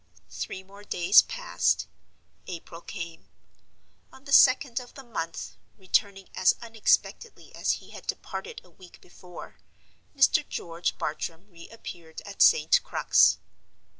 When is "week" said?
8.71-8.99